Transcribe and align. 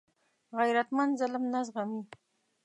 غیرتمند 0.57 1.11
ظلم 1.19 1.43
نه 1.53 1.61
زغمي 1.65 2.01